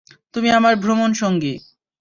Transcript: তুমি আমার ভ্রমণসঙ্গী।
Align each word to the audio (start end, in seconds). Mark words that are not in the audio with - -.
তুমি 0.33 0.49
আমার 0.51 0.73
ভ্রমণসঙ্গী। 0.75 1.53